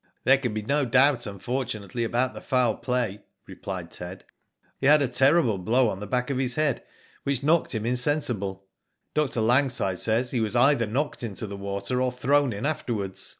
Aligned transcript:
'* 0.00 0.22
There 0.24 0.38
can 0.38 0.54
be 0.54 0.62
no 0.62 0.84
doubt, 0.84 1.26
unfortunately, 1.26 2.04
about 2.04 2.32
the 2.32 2.40
foul 2.40 2.76
play," 2.76 3.24
replied 3.48 3.90
Ted. 3.90 4.24
He 4.78 4.86
had 4.86 5.02
a 5.02 5.08
terrible 5.08 5.58
blow 5.58 5.88
on 5.88 5.98
the 5.98 6.06
back 6.06 6.30
of 6.30 6.38
his 6.38 6.54
head 6.54 6.84
which 7.24 7.42
knocked 7.42 7.74
him 7.74 7.84
insensible. 7.84 8.68
Dr. 9.14 9.40
Langside 9.40 9.98
says 9.98 10.30
he 10.30 10.38
was 10.38 10.54
either 10.54 10.86
knocked 10.86 11.24
into 11.24 11.48
the 11.48 11.56
water 11.56 12.00
or 12.00 12.12
thrown 12.12 12.52
in 12.52 12.64
afterwards." 12.64 13.34